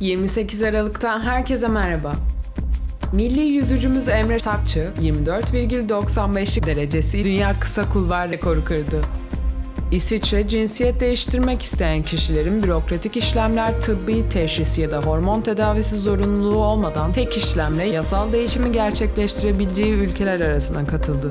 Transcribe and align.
28 0.00 0.62
Aralık'tan 0.62 1.20
herkese 1.20 1.68
merhaba. 1.68 2.14
Milli 3.12 3.40
yüzücümüz 3.40 4.08
Emre 4.08 4.40
Sakçı 4.40 4.90
24,95 5.00 6.66
derecesi 6.66 7.24
dünya 7.24 7.60
kısa 7.60 7.92
kulvar 7.92 8.30
rekoru 8.30 8.64
kırdı. 8.64 9.00
İsviçre 9.92 10.48
cinsiyet 10.48 11.00
değiştirmek 11.00 11.62
isteyen 11.62 12.02
kişilerin 12.02 12.62
bürokratik 12.62 13.16
işlemler, 13.16 13.80
tıbbi 13.80 14.28
teşhis 14.28 14.78
ya 14.78 14.90
da 14.90 14.98
hormon 14.98 15.40
tedavisi 15.40 15.96
zorunluluğu 15.96 16.64
olmadan 16.64 17.12
tek 17.12 17.36
işlemle 17.36 17.84
yasal 17.84 18.32
değişimi 18.32 18.72
gerçekleştirebileceği 18.72 19.92
ülkeler 19.92 20.40
arasına 20.40 20.86
katıldı. 20.86 21.30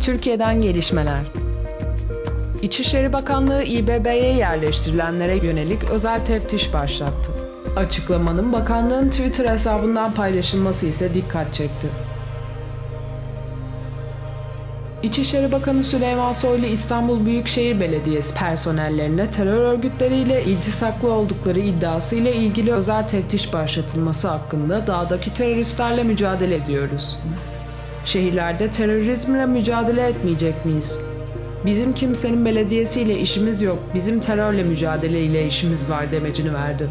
Türkiye'den 0.00 0.62
gelişmeler 0.62 1.22
İçişleri 2.62 3.12
Bakanlığı 3.12 3.62
İBB'ye 3.62 4.32
yerleştirilenlere 4.32 5.36
yönelik 5.36 5.90
özel 5.90 6.24
teftiş 6.24 6.72
başlattı. 6.72 7.41
Açıklamanın 7.76 8.52
bakanlığın 8.52 9.10
Twitter 9.10 9.48
hesabından 9.48 10.12
paylaşılması 10.12 10.86
ise 10.86 11.14
dikkat 11.14 11.54
çekti. 11.54 11.88
İçişleri 15.02 15.52
Bakanı 15.52 15.84
Süleyman 15.84 16.32
Soylu 16.32 16.66
İstanbul 16.66 17.26
Büyükşehir 17.26 17.80
Belediyesi 17.80 18.34
personellerine 18.34 19.30
terör 19.30 19.58
örgütleriyle 19.58 20.44
iltisaklı 20.44 21.12
oldukları 21.12 21.60
iddiasıyla 21.60 22.30
ilgili 22.30 22.72
özel 22.72 23.08
teftiş 23.08 23.52
başlatılması 23.52 24.28
hakkında 24.28 24.86
dağdaki 24.86 25.34
teröristlerle 25.34 26.02
mücadele 26.02 26.54
ediyoruz. 26.54 27.18
Şehirlerde 28.04 28.70
terörizmle 28.70 29.46
mücadele 29.46 30.06
etmeyecek 30.06 30.64
miyiz? 30.64 31.00
Bizim 31.66 31.94
kimsenin 31.94 32.44
belediyesiyle 32.44 33.18
işimiz 33.18 33.62
yok, 33.62 33.78
bizim 33.94 34.20
terörle 34.20 34.62
mücadeleyle 34.62 35.46
işimiz 35.46 35.90
var 35.90 36.12
demecini 36.12 36.54
verdi. 36.54 36.88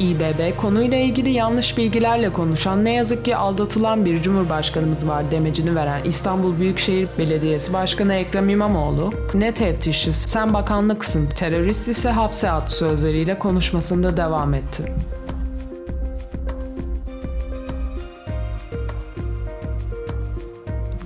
İBB 0.00 0.56
konuyla 0.56 0.98
ilgili 0.98 1.30
yanlış 1.30 1.78
bilgilerle 1.78 2.32
konuşan 2.32 2.84
ne 2.84 2.92
yazık 2.92 3.24
ki 3.24 3.36
aldatılan 3.36 4.04
bir 4.04 4.22
cumhurbaşkanımız 4.22 5.08
var 5.08 5.30
demecini 5.30 5.74
veren 5.74 6.04
İstanbul 6.04 6.58
Büyükşehir 6.58 7.08
Belediyesi 7.18 7.72
Başkanı 7.72 8.14
Ekrem 8.14 8.48
İmamoğlu, 8.48 9.12
ne 9.34 9.54
teftişiz 9.54 10.16
sen 10.16 10.54
bakanlıksın 10.54 11.26
terörist 11.26 11.88
ise 11.88 12.10
hapse 12.10 12.50
at 12.50 12.72
sözleriyle 12.72 13.38
konuşmasında 13.38 14.16
devam 14.16 14.54
etti. 14.54 14.84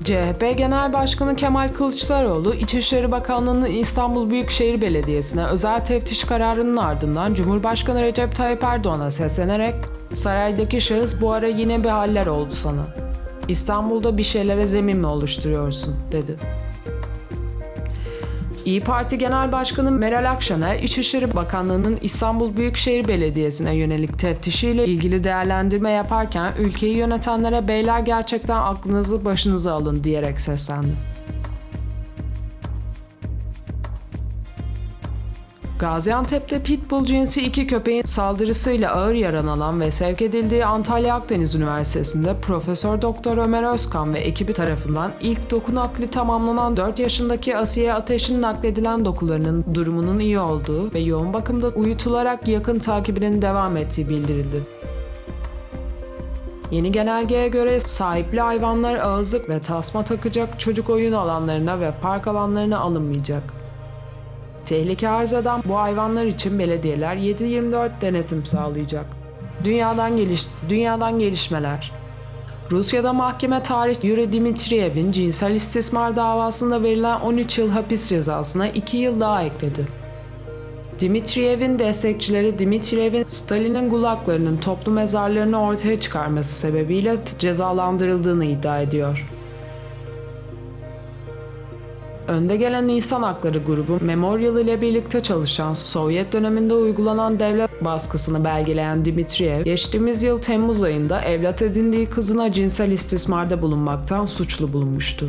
CHP 0.08 0.58
Genel 0.58 0.92
Başkanı 0.92 1.36
Kemal 1.36 1.68
Kılıçdaroğlu, 1.74 2.54
İçişleri 2.54 3.10
Bakanlığı'nın 3.10 3.66
İstanbul 3.66 4.30
Büyükşehir 4.30 4.80
Belediyesi'ne 4.80 5.46
özel 5.46 5.84
teftiş 5.84 6.24
kararının 6.24 6.76
ardından 6.76 7.34
Cumhurbaşkanı 7.34 8.02
Recep 8.02 8.36
Tayyip 8.36 8.64
Erdoğan'a 8.64 9.10
seslenerek 9.10 9.74
"Saraydaki 10.12 10.80
şahıs 10.80 11.20
bu 11.20 11.32
ara 11.32 11.46
yine 11.46 11.84
bir 11.84 11.88
haller 11.88 12.26
oldu 12.26 12.54
sana. 12.54 12.86
İstanbul'da 13.48 14.18
bir 14.18 14.22
şeylere 14.22 14.66
zemin 14.66 14.96
mi 14.96 15.06
oluşturuyorsun?" 15.06 15.96
dedi. 16.12 16.36
İyi 18.64 18.80
Parti 18.80 19.18
Genel 19.18 19.52
Başkanı 19.52 19.90
Meral 19.90 20.30
Akşener, 20.30 20.78
İçişleri 20.78 21.36
Bakanlığı'nın 21.36 21.98
İstanbul 22.02 22.56
Büyükşehir 22.56 23.08
Belediyesi'ne 23.08 23.74
yönelik 23.74 24.18
teftişiyle 24.18 24.86
ilgili 24.86 25.24
değerlendirme 25.24 25.90
yaparken 25.90 26.52
ülkeyi 26.58 26.96
yönetenlere 26.96 27.68
beyler 27.68 28.00
gerçekten 28.00 28.56
aklınızı 28.56 29.24
başınıza 29.24 29.72
alın 29.72 30.04
diyerek 30.04 30.40
seslendi. 30.40 30.96
Gaziantep'te 35.78 36.62
pitbull 36.62 37.04
cinsi 37.04 37.42
iki 37.42 37.66
köpeğin 37.66 38.02
saldırısıyla 38.04 38.92
ağır 38.92 39.14
yaralanan 39.14 39.80
ve 39.80 39.90
sevk 39.90 40.22
edildiği 40.22 40.64
Antalya 40.64 41.14
Akdeniz 41.14 41.54
Üniversitesi'nde 41.54 42.40
Profesör 42.40 43.02
Doktor 43.02 43.36
Ömer 43.36 43.72
Özkan 43.72 44.14
ve 44.14 44.18
ekibi 44.18 44.52
tarafından 44.52 45.12
ilk 45.20 45.50
doku 45.50 45.74
nakli 45.74 46.08
tamamlanan 46.08 46.76
4 46.76 46.98
yaşındaki 46.98 47.56
Asiye 47.56 47.94
Ateş'in 47.94 48.42
nakledilen 48.42 49.04
dokularının 49.04 49.64
durumunun 49.74 50.18
iyi 50.18 50.38
olduğu 50.38 50.94
ve 50.94 51.00
yoğun 51.00 51.32
bakımda 51.32 51.68
uyutularak 51.68 52.48
yakın 52.48 52.78
takibinin 52.78 53.42
devam 53.42 53.76
ettiği 53.76 54.08
bildirildi. 54.08 54.62
Yeni 56.70 56.92
genelgeye 56.92 57.48
göre 57.48 57.80
sahipli 57.80 58.40
hayvanlar 58.40 58.96
ağızlık 58.96 59.48
ve 59.48 59.60
tasma 59.60 60.04
takacak 60.04 60.60
çocuk 60.60 60.90
oyun 60.90 61.12
alanlarına 61.12 61.80
ve 61.80 61.92
park 62.02 62.26
alanlarına 62.26 62.78
alınmayacak. 62.78 63.57
Tehlike 64.68 65.08
arz 65.08 65.32
eden 65.32 65.62
bu 65.64 65.78
hayvanlar 65.78 66.24
için 66.24 66.58
belediyeler 66.58 67.16
7-24 67.16 67.90
denetim 68.00 68.46
sağlayacak. 68.46 69.06
Dünyadan 69.64 70.16
geliş 70.16 70.46
dünyadan 70.68 71.18
gelişmeler. 71.18 71.92
Rusya'da 72.70 73.12
mahkeme 73.12 73.62
tarih 73.62 74.04
Yuri 74.04 74.32
Dmitriev'in 74.32 75.12
cinsel 75.12 75.54
istismar 75.54 76.16
davasında 76.16 76.82
verilen 76.82 77.20
13 77.20 77.58
yıl 77.58 77.70
hapis 77.70 78.08
cezasına 78.08 78.68
2 78.68 78.96
yıl 78.96 79.20
daha 79.20 79.42
ekledi. 79.42 79.86
Dmitriev'in 81.00 81.78
destekçileri 81.78 82.58
Dmitriev'in 82.58 83.24
Stalin'in 83.28 83.90
gulaklarının 83.90 84.56
toplu 84.56 84.92
mezarlarını 84.92 85.62
ortaya 85.62 86.00
çıkarması 86.00 86.58
sebebiyle 86.58 87.16
cezalandırıldığını 87.38 88.44
iddia 88.44 88.80
ediyor. 88.80 89.26
Önde 92.28 92.56
gelen 92.56 92.88
insan 92.88 93.22
hakları 93.22 93.58
grubu 93.58 93.98
Memorial 94.00 94.58
ile 94.58 94.80
birlikte 94.80 95.22
çalışan 95.22 95.74
Sovyet 95.74 96.32
döneminde 96.32 96.74
uygulanan 96.74 97.40
devlet 97.40 97.84
baskısını 97.84 98.44
belgeleyen 98.44 99.04
Dmitriev, 99.04 99.64
geçtiğimiz 99.64 100.22
yıl 100.22 100.38
Temmuz 100.38 100.82
ayında 100.82 101.20
evlat 101.20 101.62
edindiği 101.62 102.06
kızına 102.06 102.52
cinsel 102.52 102.90
istismarda 102.90 103.62
bulunmaktan 103.62 104.26
suçlu 104.26 104.72
bulunmuştu. 104.72 105.28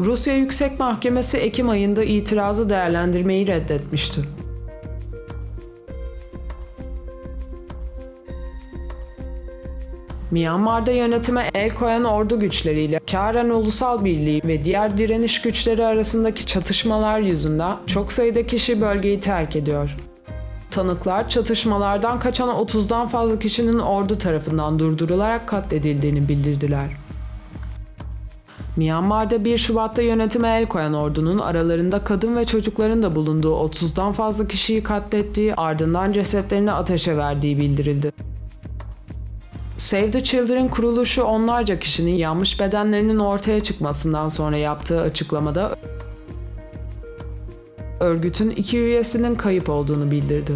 Rusya 0.00 0.36
Yüksek 0.36 0.80
Mahkemesi 0.80 1.38
Ekim 1.38 1.68
ayında 1.68 2.04
itirazı 2.04 2.68
değerlendirmeyi 2.68 3.46
reddetmişti. 3.46 4.20
Myanmar'da 10.32 10.92
yönetime 10.92 11.50
el 11.54 11.74
koyan 11.74 12.04
ordu 12.04 12.40
güçleriyle 12.40 13.00
Karen 13.10 13.50
Ulusal 13.50 14.04
Birliği 14.04 14.40
ve 14.44 14.64
diğer 14.64 14.98
direniş 14.98 15.40
güçleri 15.40 15.86
arasındaki 15.86 16.46
çatışmalar 16.46 17.18
yüzünden 17.18 17.76
çok 17.86 18.12
sayıda 18.12 18.46
kişi 18.46 18.80
bölgeyi 18.80 19.20
terk 19.20 19.56
ediyor. 19.56 19.96
Tanıklar 20.70 21.28
çatışmalardan 21.28 22.20
kaçan 22.20 22.48
30'dan 22.48 23.06
fazla 23.06 23.38
kişinin 23.38 23.78
ordu 23.78 24.18
tarafından 24.18 24.78
durdurularak 24.78 25.48
katledildiğini 25.48 26.28
bildirdiler. 26.28 26.90
Myanmar'da 28.76 29.44
1 29.44 29.58
Şubat'ta 29.58 30.02
yönetime 30.02 30.48
el 30.48 30.66
koyan 30.66 30.94
ordunun 30.94 31.38
aralarında 31.38 32.04
kadın 32.04 32.36
ve 32.36 32.44
çocukların 32.44 33.02
da 33.02 33.16
bulunduğu 33.16 33.54
30'dan 33.54 34.12
fazla 34.12 34.48
kişiyi 34.48 34.82
katlettiği 34.82 35.54
ardından 35.54 36.12
cesetlerini 36.12 36.72
ateşe 36.72 37.16
verdiği 37.16 37.60
bildirildi. 37.60 38.31
Save 39.76 40.10
the 40.10 40.24
Children 40.24 40.68
kuruluşu 40.68 41.22
onlarca 41.22 41.78
kişinin 41.78 42.14
yanmış 42.14 42.60
bedenlerinin 42.60 43.18
ortaya 43.18 43.60
çıkmasından 43.60 44.28
sonra 44.28 44.56
yaptığı 44.56 45.00
açıklamada 45.00 45.76
örgütün 48.00 48.50
iki 48.50 48.78
üyesinin 48.78 49.34
kayıp 49.34 49.68
olduğunu 49.68 50.10
bildirdi. 50.10 50.52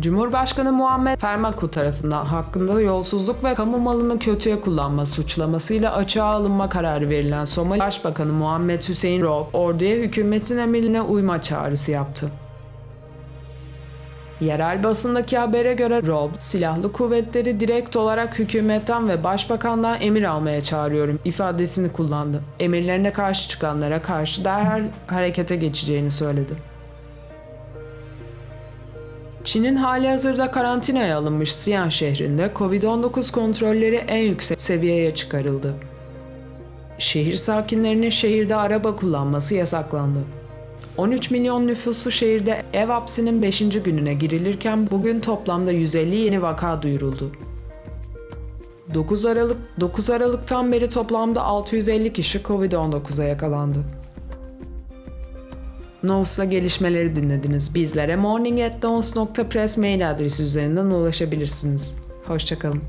Cumhurbaşkanı 0.00 0.72
Muhammed 0.72 1.20
Fermaku 1.20 1.70
tarafından 1.70 2.24
hakkında 2.24 2.80
yolsuzluk 2.80 3.44
ve 3.44 3.54
kamu 3.54 3.78
malını 3.78 4.18
kötüye 4.18 4.60
kullanma 4.60 5.06
suçlamasıyla 5.06 5.94
açığa 5.94 6.26
alınma 6.26 6.68
kararı 6.68 7.08
verilen 7.08 7.44
Somali 7.44 7.80
Başbakanı 7.80 8.32
Muhammed 8.32 8.82
Hüseyin 8.82 9.22
Rob, 9.22 9.46
orduya 9.52 9.96
hükümetin 9.96 10.58
emrine 10.58 11.02
uyma 11.02 11.42
çağrısı 11.42 11.92
yaptı. 11.92 12.30
Yerel 14.40 14.82
basındaki 14.82 15.38
habere 15.38 15.74
göre 15.74 16.02
Rob, 16.06 16.30
silahlı 16.38 16.92
kuvvetleri 16.92 17.60
direkt 17.60 17.96
olarak 17.96 18.38
hükümetten 18.38 19.08
ve 19.08 19.24
başbakandan 19.24 20.00
emir 20.00 20.22
almaya 20.22 20.62
çağırıyorum 20.62 21.18
ifadesini 21.24 21.92
kullandı. 21.92 22.42
Emirlerine 22.60 23.12
karşı 23.12 23.48
çıkanlara 23.48 24.02
karşı 24.02 24.44
derhal 24.44 24.82
harekete 25.06 25.56
geçeceğini 25.56 26.10
söyledi. 26.10 26.52
Çin'in 29.44 29.76
hali 29.76 30.08
hazırda 30.08 30.50
karantinaya 30.50 31.18
alınmış 31.18 31.50
Xi'an 31.50 31.88
şehrinde 31.88 32.50
Covid-19 32.54 33.32
kontrolleri 33.32 33.96
en 33.96 34.22
yüksek 34.22 34.60
seviyeye 34.60 35.14
çıkarıldı. 35.14 35.74
Şehir 36.98 37.34
sakinlerinin 37.34 38.10
şehirde 38.10 38.56
araba 38.56 38.96
kullanması 38.96 39.54
yasaklandı. 39.54 40.18
13 40.96 41.30
milyon 41.30 41.66
nüfuslu 41.66 42.10
şehirde 42.10 42.62
ev 42.72 42.86
hapsinin 42.86 43.42
5. 43.42 43.58
gününe 43.58 44.14
girilirken 44.14 44.90
bugün 44.90 45.20
toplamda 45.20 45.72
150 45.72 46.16
yeni 46.16 46.42
vaka 46.42 46.82
duyuruldu. 46.82 47.32
9 48.94 49.26
Aralık 49.26 49.56
9 49.80 50.10
Aralık'tan 50.10 50.72
beri 50.72 50.88
toplamda 50.88 51.42
650 51.42 52.12
kişi 52.12 52.38
Covid-19'a 52.38 53.24
yakalandı. 53.24 53.84
Novus'la 56.02 56.44
gelişmeleri 56.44 57.16
dinlediniz. 57.16 57.74
Bizlere 57.74 58.16
morning@dons.press 58.16 59.78
mail 59.78 60.10
adresi 60.10 60.42
üzerinden 60.42 60.86
ulaşabilirsiniz. 60.86 61.98
Hoşçakalın. 62.26 62.82